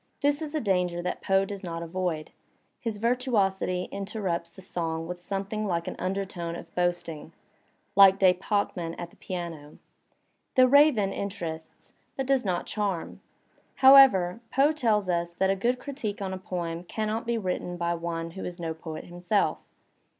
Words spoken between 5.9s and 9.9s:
undertone of boasting, like De Pachmann at the piano.